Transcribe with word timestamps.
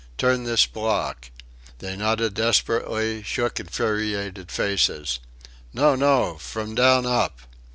"Turn 0.17 0.45
this 0.45 0.65
block...." 0.65 1.29
They 1.77 1.95
nodded 1.95 2.33
desperately; 2.33 3.21
shook 3.21 3.59
infuriated 3.59 4.51
faces, 4.51 5.19
"No! 5.73 5.93
No! 5.93 6.37
From 6.39 6.73
down 6.73 7.05
up." 7.05 7.41